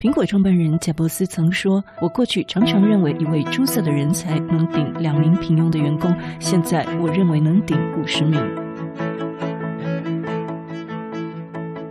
[0.00, 8.34] 苹果创办人贾伯斯曾说：“我过去常常认为一位出色的人才能顶两名平庸的员工，现在我认为能顶五十名。”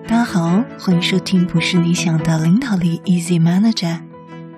[0.07, 3.99] 大家好，欢迎收听《不是你想的领导力》，Easy Manager。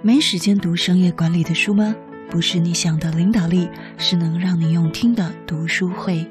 [0.03, 1.95] 没时间读商业管理的书吗？
[2.29, 6.23] 不是你想的领导力，是能让你用听的读书会。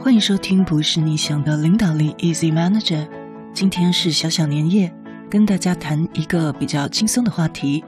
[0.00, 3.06] 欢迎收听《不是你想的领导力》，Easy Manager。
[3.52, 4.92] 今天是小小年夜，
[5.28, 7.84] 跟大家谈一个比较轻松的话题。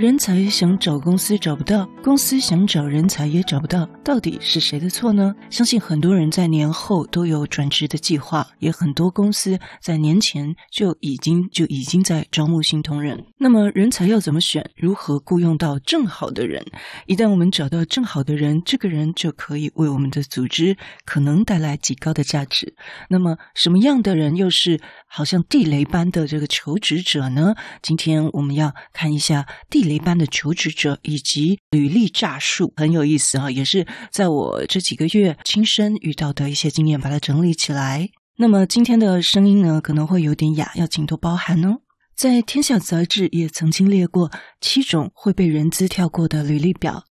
[0.00, 5.34] 人才想找公司找不到，公司想找人才也找不到，到底是谁的错呢？
[5.50, 13.22] 相信很多人在年后都有转职的计划，也很多公司在年前就已经就已经在招募新同仁。
[13.36, 14.70] 那么人才要怎么选？
[14.74, 16.64] 如何雇佣到正好的人？
[17.04, 22.74] 一旦我们找到正好的人，这个人就可以为我们的组织可能带来极高的价值。
[23.10, 27.54] 那么什么样的人又是好像地雷般的这个求职者呢？
[27.82, 29.89] 今天我们要看一下地。
[29.92, 38.08] 一般的求职者以及履历诈术很有意思啊，也是在我这几个月亲身遇到的一些经验，把它整理起来。
[38.36, 41.78] 那么今天的声音呢，可能会有点哑，要请多包涵哦。
[42.16, 44.30] 在《天下》杂志也曾经列过
[44.60, 47.04] 七种会被人资跳过的履历表。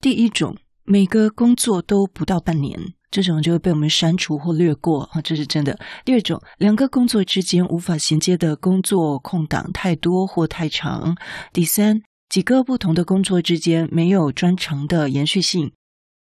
[0.00, 2.95] 第一种，每个工作都不到半年。
[3.10, 5.78] 这种就会被我们删除或略过啊，这是真的。
[6.04, 11.16] 第二种，两个工作之间无法衔接的工作空档太多或太长。
[11.52, 15.72] 第三，几个不同的工作之间没有专长的延续性，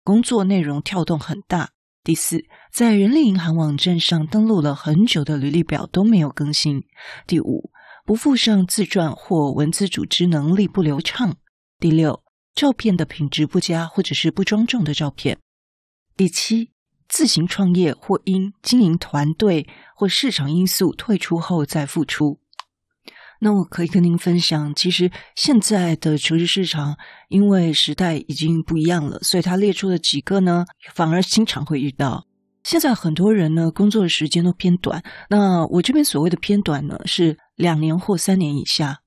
[0.03, 1.71] 工作内容跳动很大。
[2.03, 6.83] 第四，在人力银行网站上登录了很久的履历表都没有更新。
[7.27, 7.71] 第五，
[8.07, 11.37] 不附上自传或文字组织能力不流畅。
[11.79, 12.23] 第六，
[12.55, 15.39] 照片的品质不佳或者是不庄重的照片。
[16.17, 16.71] 第七，
[17.09, 19.67] 自行创业或因经营团队
[19.97, 22.39] 或市场因素退出后再复出。
[23.41, 32.27] 那我可以跟您分享，其实现在的求职市场，因为时代已经不一样了，所以他列出了几个呢，反而经常会遇到。
[32.63, 35.03] 现在很多人呢，工作的时间都偏短。
[35.31, 39.01] 那我这边所谓的偏短呢，是两年或三年以下。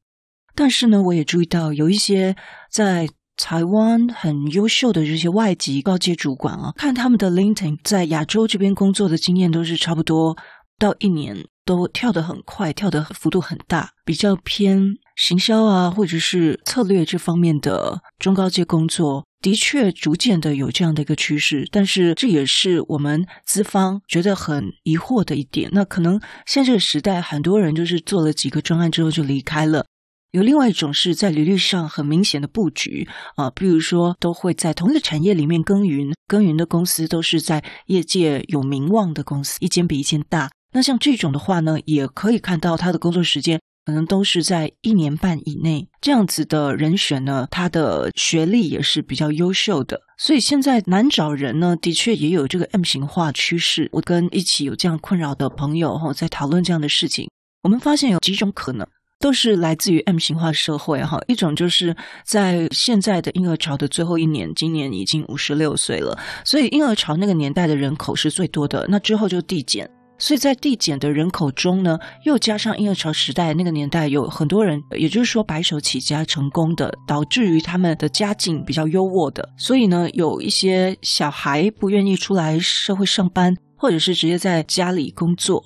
[0.56, 2.36] 但是呢，我也注意到有一些
[2.72, 3.08] 在。
[3.36, 10.38] 台湾很优秀的这些外籍高阶主管啊，看他们的 LinkedIn 在亚洲这边工作的经验都是差不多
[10.78, 21.68] 到一年，都跳得很快，跳得幅度很大，比较偏行销啊，或者是策略这方面的中高阶工作，的确逐渐的有这样的一个趋势。
[21.72, 25.70] 但是这也是我们资方觉得很疑惑的一点。
[25.72, 29.86] 那可能现在这个时代，很多人就是做了几个专案之后就离开了。
[30.34, 40.50] 有另外一种是在履历上很明显的布局啊，比如说都会在同一个产业里面耕耘，耕耘的公司都是在业界有名望的公司，一间比一间大。
[40.72, 45.88] 那像这种的话呢，也可以看到他的工作时间可能都是在一年半以内。
[46.02, 50.02] 这样子的人选呢，他的学历也是比较优秀的。
[50.18, 53.88] 所以现在难找人呢，的确也有这个 M 型化趋势。
[53.92, 57.30] 我跟一起有这样困扰的朋友哈，在讨论这样的事情，
[57.62, 58.88] 我们发现有几种可能。
[59.24, 61.96] 都是来自于 M 型化社会哈，一种就是
[62.26, 85.64] 在现在的婴儿潮的最后一年，今年已经五十六岁了，所以婴儿潮那个年代的人口是最多的，那之后就递减，所以在递减的人口中呢，又加上婴儿潮时代那个年代有很多人，也就是说白手起家成功的，导致于他们的家境比较优渥的，所以呢，有一些小孩不愿意出来社会上班，或者是直接在家里工作，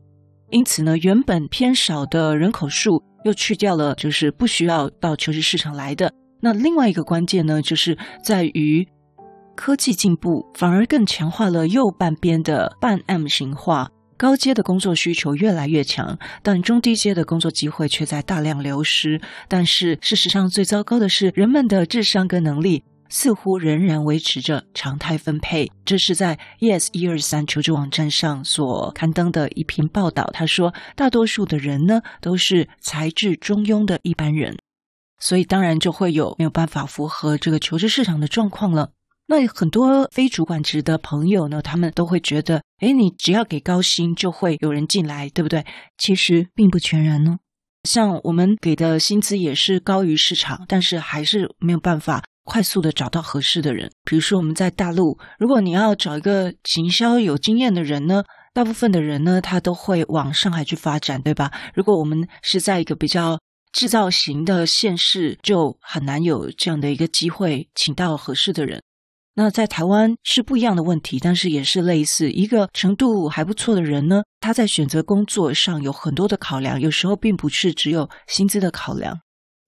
[0.52, 3.02] 因此呢，原本偏少的人口数。
[3.28, 6.12] 又去掉了，就是不需要到求职市场来的。
[6.40, 8.88] 那另外一个关键呢，就是在于
[9.56, 13.92] 科技进步，反而更强化了右半边的半 M 型化。
[14.16, 19.22] 高阶的工作需求越来越强，但中低阶的工作机会却在大量流失。
[19.48, 22.84] 但是事实上，最糟糕的是，人们的智商跟能力。
[23.10, 30.30] 似乎仍然维持着常态分配，这是在 ES 一二三求职网站上所刊登的一篇报道。
[30.34, 34.58] 他说，大多数的人呢都是才智中庸的一般人，
[35.20, 38.92] 所以当然就会有没有办法符合这个求职市场的状况了。
[39.30, 45.66] 那很多非主管职的朋友呢，他们都会觉得，诶，你只要给高薪就会有人进来，对不对？
[45.98, 47.38] 其实并不全然呢。
[47.84, 52.24] 像我们给的薪资也是高于市场，但是还是没有办法。
[52.48, 58.24] 快速的找到合适的人，比如说我们在大陆，如果你要找一个行销有经验的人呢，
[58.54, 61.52] 大部分的人呢，他都会往上海去发展，对吧？
[61.76, 63.38] 如果我们是在一个比较
[63.74, 68.82] 制造型的县市，就很难有这样的一个机会，请到合适的人。
[69.36, 72.32] 那在台湾是不一样的问题，但是也是类似。
[72.32, 79.20] 一个程度还不错的人呢，他在选择工作上有很多的考量，有时候并不是只有薪资的考量。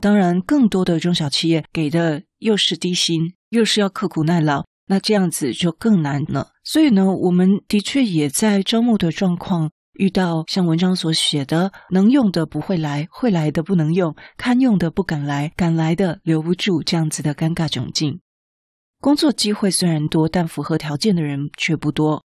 [0.01, 6.51] 当然，更多的中小企业给的又是低薪，又是要刻苦耐劳，那这样子就更难了。
[6.63, 18.21] 所以呢，我们的确也在招募的状况遇到像文章所写的，能用的不会来，会来的不能用，堪用的不敢来，敢来的留不住，这样子的尴尬窘境。
[19.01, 22.23] 工作机会虽然多，但符合条件的人却不多。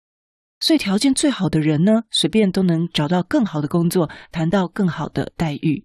[0.61, 5.85] 所以条件最好的人呢，随便都能找到更好的工作，谈到更好的待遇。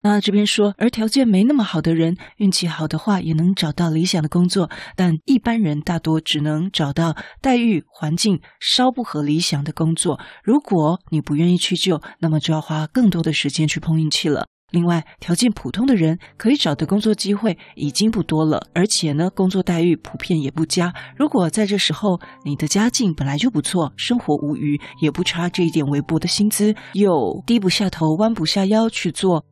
[0.00, 10.20] 那这边说，而条件没那么好的人，运气好的话，也能找到理想的工作，但一般人大多只能找到待遇环境稍不合理想的工作。
[10.44, 14.46] 如果你不愿意去就，那么就要花更多的时间去碰运气了。
[14.70, 20.92] 另外，条件普通的人可以找的工作机会已经不多了，而且呢，工作待遇普遍也不佳。
[21.16, 29.44] 如果在这时候你的家境本来就不错，生活无余，也不差这一点微薄的薪资，又低不下头、弯不下腰去做，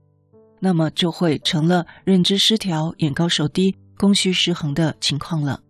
[0.61, 5.61] 那么就会成了认知失调、眼高手低、供需失衡的情况了。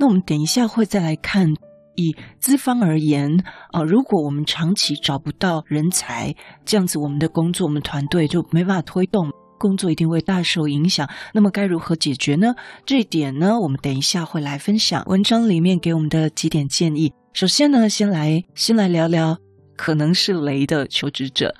[0.00, 1.54] 那我们等一下会再来看。
[2.00, 6.32] 以资方而言，啊，如果我们长期找不到人才，
[6.64, 11.10] 这样子我们的工作，我们团队就没办法推动，工作一定会大受影响。
[11.34, 12.54] 那么该如何解决呢？
[12.86, 17.12] 这一点呢，我们等一下会来分享文章里面给我们的几点建议。
[17.32, 19.36] 首先呢，先来先来聊聊
[19.76, 21.52] 可能是雷的求职者。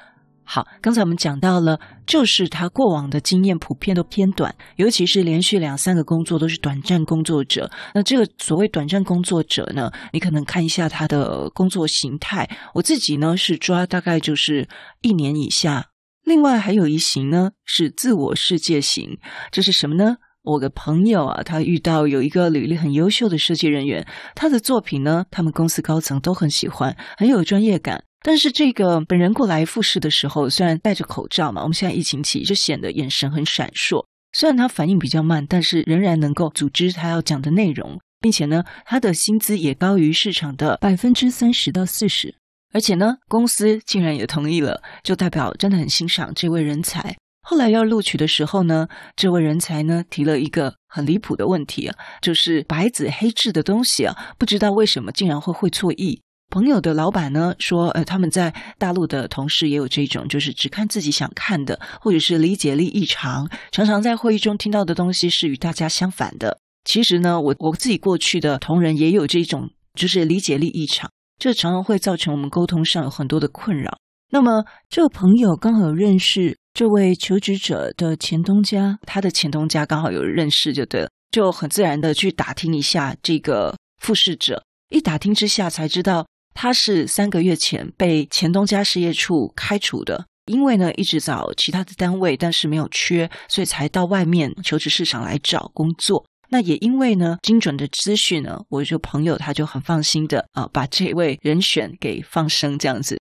[0.45, 7.71] 好，刚才我们讲到了，就是他过往的经验普遍都偏短，尤其是连续两三个工作都是短暂工作者。
[7.95, 12.49] 那这个所谓短暂工作者呢，你可能看一下他的工作形态。
[12.75, 14.67] 我自己呢是抓大概就是
[15.03, 15.91] 一年以下。
[16.25, 19.19] 另外还有一型呢是自我世界型，
[19.53, 20.17] 这是什么呢？
[20.43, 28.05] 我的朋友啊，他遇到有一个履历很优秀的设计人员，他的作品呢，他们公司高层都很喜欢，很有专业感。
[28.23, 34.05] 但是这个本人过来复试的时候，虽然戴着口罩嘛，我们现在疫情期就显得眼神很闪烁。
[34.33, 42.35] 虽然他反应比较慢，但是仍然能够组织他要讲的内容，并且呢，他的薪资也高于市场的百分之三十到四十。
[42.75, 47.17] 而且呢，公司竟然也同意了，就代表真的很欣赏这位人才。
[47.41, 56.21] 后来要录取的时候呢，这位人才呢提了一个很离谱的问题啊，就是白纸黑字的东西啊，不知道为什么竟然会会错意。
[56.51, 66.59] 朋友的老板呢说，呃，他们在大陆的同事也有这种，就是只看自己想看的，或者是理解力异常，常常在会议中听到的东西是与大家相反的。
[66.85, 73.99] 其实呢，我我自己过去的同仁也有这种，就是理解力异常，这常常会造成我们沟通上有很多的困扰。
[74.31, 86.27] 那么，这个朋友刚好有认识这位求职者的前东家，他的前东家刚好有认识，就对了，就很自然的去打听一下这个复试者，一打听之下才知道。
[86.61, 96.27] 他是三个月前被前东家事业处开除的，因为呢一直找其他的单位，但是没有缺，所以才到外面求职市场来找工作。
[96.49, 103.21] 那也因为呢精准的资讯呢，我就朋友他就很放心的啊，把这位人选给放生这样子。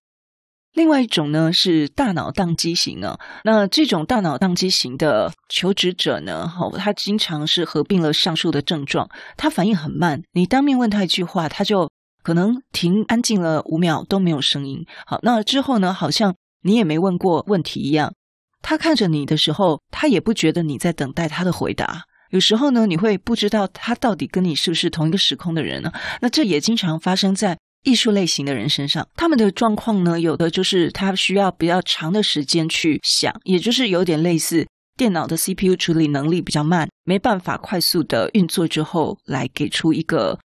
[0.73, 9.07] 另外一种呢是大脑宕机型呢，那这种大脑宕机型的求职者呢，哈，他经常是合并了上述的症状，
[9.37, 11.87] 他反应很慢，你当面问他一句话，他就。
[12.27, 14.85] 可能停安静了五秒都没有声音。
[15.05, 15.93] 好，那之后呢？
[15.93, 18.13] 好像你也没问过问题一样。
[18.61, 22.03] 他看着你的时候，他也不觉得你在等待他的回答。
[22.31, 25.93] 有时候呢，你会不知道他到底跟你是不是同一个时空的人呢？
[26.19, 29.07] 那这也经常发生在艺术类型的人身上。
[29.15, 34.67] 他们的状况呢，有的就是他需要比较长的时间去想，也就是有点类似
[34.97, 40.37] 电脑的 CPU 处理能力比较慢，没办法快速的运作之后来给出一个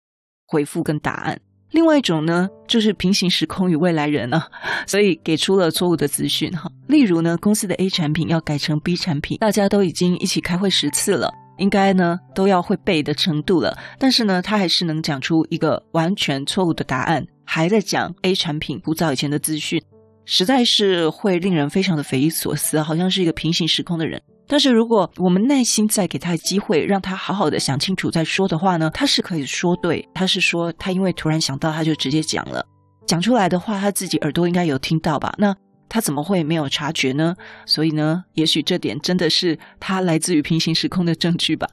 [0.46, 1.42] 回复跟答案。
[1.72, 4.48] 另外一种呢，就是平行时空与未来人啊，
[4.86, 6.70] 所以给出了错误的资讯哈。
[6.88, 19.82] 例如呢，公司的 A 产品要改成 B 产品，大家都已经一起开会十次了，应该呢都要会背的程度了，但是呢，他还是能讲出一个完全错误的答案，还在讲 A 产品古早以前的资讯，
[20.26, 24.22] 实在是会令人非常的匪夷所思，好像是一个平行时空的人。
[24.52, 32.66] 但是如果我们耐心再给他机会，让他好好的想清楚再说的话呢，他是可以说对，他是说他因为突然想到，他就直接讲了，
[33.08, 35.34] 讲出来的话他自己耳朵应该有听到吧？
[35.38, 35.56] 那
[35.88, 37.34] 他怎么会没有察觉呢？
[37.66, 41.66] 所以呢，也许这点真的是他来自于平行时空的证据吧。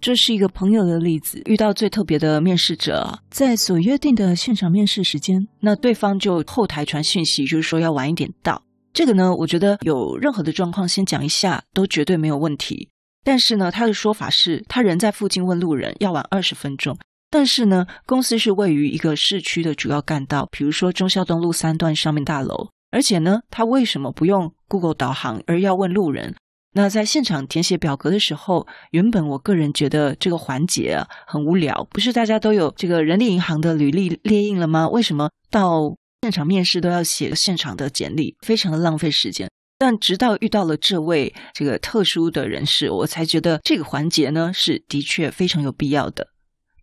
[0.00, 8.62] 这是一个朋友的例子，遇到最特别的面试者，在所约定的现场面试时间，那对方就后台传讯息，就是说要晚一点到。
[8.92, 12.90] 这个呢，我觉得有任何的状况先讲一下都绝对没有问题。
[13.22, 16.98] 但是呢，他的说法是他人在附近问路人要晚二十分钟，
[17.30, 22.70] 但是呢，公司是位于一个市区的主要干道，比如说忠孝东路三段上面大楼。
[22.90, 26.34] 而且呢，他为什么不用 Google 导航，而要问路人？
[26.72, 34.88] 那在现场填写表格的时候，原本我个人觉得这个环节啊很无聊，不是大家都有这个人力银行的履历列印了吗？
[34.88, 35.94] 为什么到
[36.30, 39.50] 现场面试都要写现场的简历，非常的浪费时间。
[39.76, 46.28] 但直到遇到了这位这个特殊的人士，我才觉得这个环节呢是的确非常有必要的。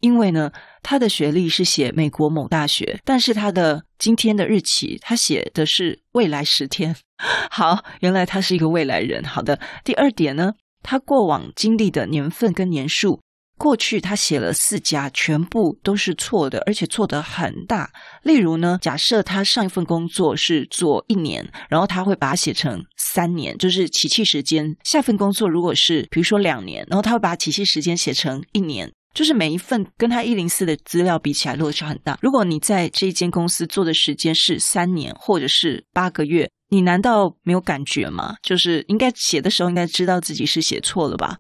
[0.01, 0.51] 因为呢，
[0.83, 6.93] 他的学历是写美国某大学，但是他的今天的日期，他写的是未来十天。
[7.49, 9.23] 好，原来他是一个未来人。
[9.23, 10.51] 好的，第二点呢，
[10.83, 13.21] 他过往经历的年份跟年数，
[13.57, 17.89] 过去他写了四家，全部都是错的，而且错得很大。
[18.23, 28.91] 例如呢，假设他上一份工作是做一年，然后他会把它写成三年，就是起訖时间；下份工作如果是比如说两年，然后他会把起訖时间写成一年。
[29.13, 32.19] 就是每一份跟他一零四的资料比起来落差很大。
[32.21, 38.35] 如果你在这一间公司做的时间是三年或者是八个月，你难道没有感觉吗？
[38.43, 41.37] 就是应该写的时候应该知道自己是写错了吧？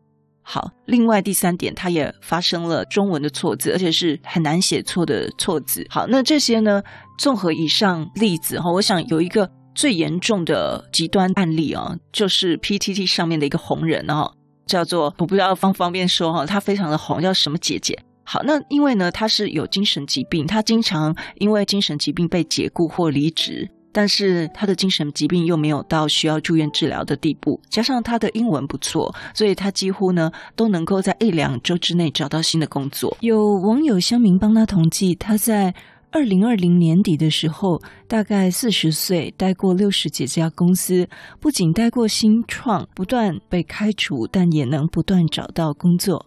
[0.49, 5.85] 好，另外第三点，他也发生了中文的错字，而且是很难写错的错字。
[5.89, 6.81] 好，那这些呢，
[7.19, 14.31] 综合以上例子哈，我想有一个最严重的极端案例啊，就是 PTT 上面的一个红人哦。
[14.65, 17.99] 叫做我不知道方不方便说哈，他非常的红，叫什么姐姐？
[18.23, 33.17] 好，那因为呢，他是有精神疾病，他经常因为精神疾病被解雇或离职，但是他的精神疾病又没有到需要住院治疗的地步，加上他的英文不错，所以他几乎呢都能够在一两周之内找到新的工作。
[33.21, 35.73] 有网友乡民帮他统计，他在。
[36.09, 46.25] 二零二零年底的时候，大概四十岁，待过六十几家公司，不仅待过新创，不断被开除，但也能不断找到工作。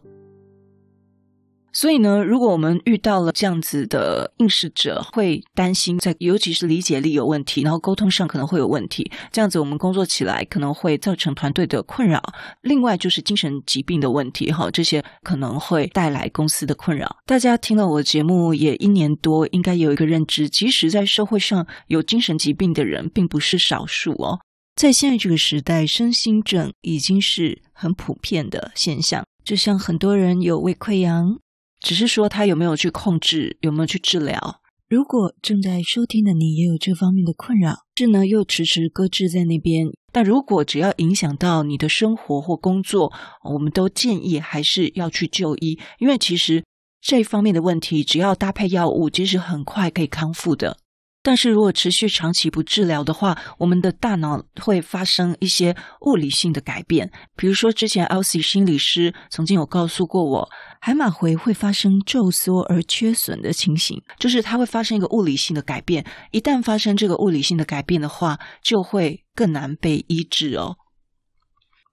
[1.72, 12.20] 所以呢，如果我们遇到了这样子的应试者，会担心在，尤其是理解力有问题，然后沟通上可能会有问题，这样子我们工作起来可能会造成团队的困扰。
[12.62, 17.18] 另外就是精神疾病的问题，哈，这些可能会带来公司的困扰。
[17.24, 24.40] 大家听了我的节目也一年多，应该有一个认知，即使在社会上有精神疾病的人，并不是少数哦。
[24.74, 31.38] 在现在这个时代，身心症已经是很普遍的现象，就像很多人有胃溃疡。
[31.80, 34.60] 只是说他有没有去控制，有没有去治疗？
[34.88, 39.86] 如果正在收听的你也有这方面的困扰，是呢又迟迟搁置在那边。
[40.12, 43.12] 但如果只要影响到你的生活或工作，
[43.44, 46.64] 我们都建议还是要去就医，因为其实
[47.00, 50.78] 这方面的问题，只要搭配药物，其实很快可以康复的。
[51.22, 57.10] 但是如果持续长期不治疗的话，我们的大脑会发生一些物理性的改变。
[57.36, 60.48] 比如说，之前 Elsie 心理师曾经有告诉过我，
[60.80, 66.06] 海马回会发生皱缩而缺损的情形，就是它会发生一个物理性的改变。
[66.30, 70.76] 一旦发生这个物理性的改变的话，就会更难被医治哦。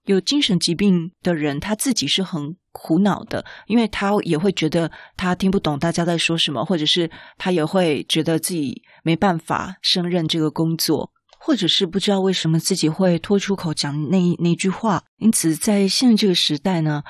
[0.08, 15.04] 有精神疾病的人，他自己是很苦恼的，因为他也会觉得他听不懂大家在说什么，或者是他也会觉得自己没办法胜任这个工作，或者是不知道为什么自己会脱出口讲那那句话。
[15.18, 17.02] 因此，在现在这个时代呢，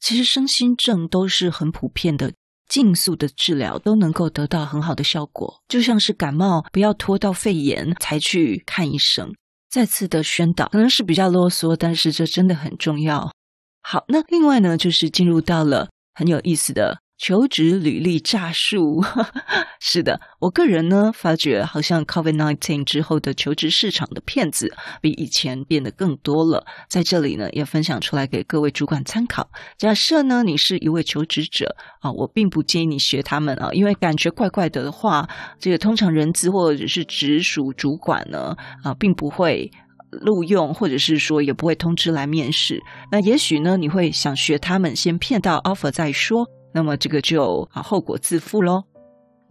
[0.00, 2.32] 其实身心症都是很普遍的，
[2.66, 5.62] 尽速的治疗都能够得到很好的效果。
[5.68, 9.34] 就像是感冒，不要拖到肺炎才去看医生。
[9.72, 13.32] 再次的宣导，可能是比较啰嗦，但是这真的很重要。
[13.80, 17.00] 好，那另外呢，就是进入到了很有意思的。
[17.22, 19.00] 求职履历诈术，
[19.78, 26.66] 是的，我个人呢发觉，好像 COVID nineteen 之后的求职市场的骗子比以前变得更多了。
[26.88, 29.48] 在这里呢，也分享出来给各位主管参考。
[29.78, 35.28] 假设呢，你是一位求职者啊，我并不建议你学他们啊，因为感觉怪怪的的话，
[35.60, 39.70] 这个通常人资或者是直属主管呢啊，并不会
[40.10, 42.82] 录用，或者是说也不会通知来面试。
[43.12, 46.48] 那也许呢，你会想学他们，先骗到 offer 再说。
[46.72, 48.84] 那么这个就啊后果自负喽。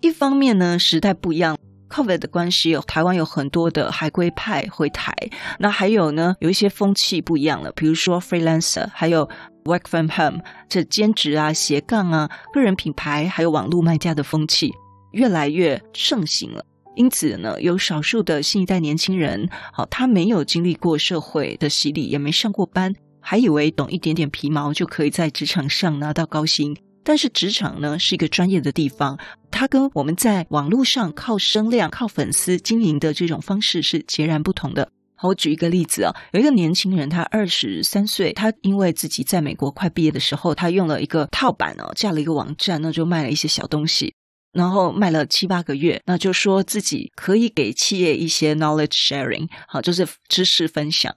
[0.01, 1.57] 一方面呢，时代不一样
[1.89, 5.13] ，COVID 的关系，有台湾有很多的海归派回台。
[5.59, 9.29] 那还有呢，有一些风气不一样了，比如说 freelancer，还有
[9.65, 14.71] work from home，这兼职啊、斜杠啊、个人品牌，还有网络卖家的风气
[15.11, 16.65] 越来越盛行了。
[16.95, 26.75] 因此呢，有少数的新一代年轻人，好，他没有经历过社会的洗礼，也没上过班，还以为懂一点点皮毛就可以在职场上拿到高薪。
[27.03, 34.89] 但是职场呢，是一个专业的地方，它跟我们在网络上靠声量、靠粉丝经营的这种方式是截然不同的。
[35.15, 44.15] 好，我举一个例子啊，有一个年轻人，他二十三岁，他因为自己在美国快毕业的时候，他用了一个套版哦，架了一个网站，那就卖了一些小东西，
[44.51, 51.15] 然后卖了七八个月，那就说自己可以给企业一些 knowledge sharing，好，就是知识分享。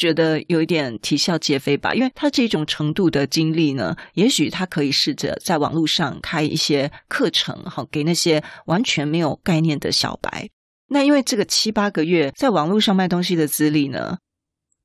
[0.00, 10.48] 觉得有一点啼笑皆非吧，因为他这种程度的经历呢，也许他可以试着在网络上开一些课程，好，给那些完全没有概念的小白。
[10.88, 14.16] 那因为这个七八个月在网络上卖东西的资历呢，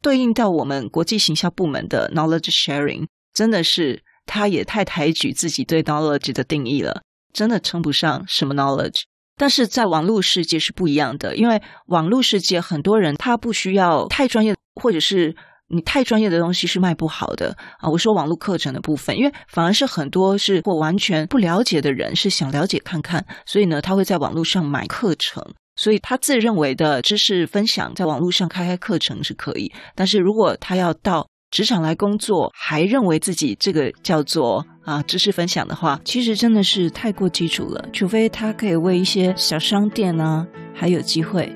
[0.01, 9.03] 对应到我们国际行销部门的 knowledge sharing，真的是他也太抬举自己对 knowledge 的定义了，真的称不上什么 knowledge。
[9.37, 15.35] 但是在网络世界是不一样的，因为网络世界很多人他不需要太专业，或者是
[15.67, 17.89] 你太专业的东西是卖不好的啊。
[17.89, 25.43] 我说网络课程的部分，因为反而是很多是或完全不了解的人是想了解看看，所以呢，他会在网络上买课程，
[25.75, 29.71] 所以他自认为的知识分享在网络上开开课程是可以。
[29.95, 37.89] 但是如果他要到职场来工作，还认为自己这个叫做啊知识分享的话，其实真的是太过基础了。
[37.93, 41.55] 除非他可以为一些小商店啊还有机会。